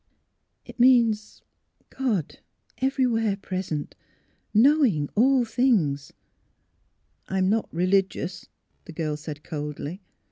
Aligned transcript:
"It 0.65 0.79
means— 0.79 1.43
God, 1.99 2.39
everywhere 2.79 3.37
present, 3.37 3.93
knowing 4.51 5.09
all 5.13 5.45
things" 5.45 6.11
"I'm 7.27 7.49
not 7.49 7.71
religious," 7.71 8.47
the 8.85 8.93
girl 8.93 9.15
said, 9.15 9.43
coldly. 9.43 10.01